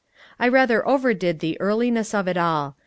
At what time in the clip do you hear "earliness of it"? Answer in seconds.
1.61-2.35